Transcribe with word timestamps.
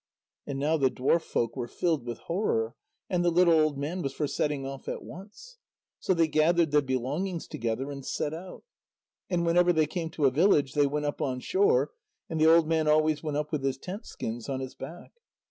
And 0.47 0.57
now 0.57 0.77
the 0.77 0.89
dwarf 0.89 1.21
folk 1.21 1.55
were 1.55 1.67
filled 1.67 2.07
with 2.07 2.17
horror, 2.21 2.73
and 3.07 3.23
the 3.23 3.29
little 3.29 3.53
old 3.53 3.77
man 3.77 4.01
was 4.01 4.13
for 4.13 4.25
setting 4.25 4.65
off 4.65 4.87
at 4.87 5.03
once. 5.03 5.59
So 5.99 6.15
they 6.15 6.27
gathered 6.27 6.71
their 6.71 6.81
belongings 6.81 7.47
together 7.47 7.91
and 7.91 8.03
set 8.03 8.33
out. 8.33 8.63
And 9.29 9.45
whenever 9.45 9.71
they 9.71 9.85
came 9.85 10.09
to 10.09 10.25
a 10.25 10.31
village, 10.31 10.73
they 10.73 10.87
went 10.87 11.05
up 11.05 11.21
on 11.21 11.39
shore, 11.39 11.91
and 12.31 12.41
the 12.41 12.51
old 12.51 12.67
man 12.67 12.87
always 12.87 13.21
went 13.21 13.37
up 13.37 13.51
with 13.51 13.63
his 13.63 13.77
tent 13.77 14.07
skins 14.07 14.49
on 14.49 14.59
his 14.59 14.73
back. 14.73 15.11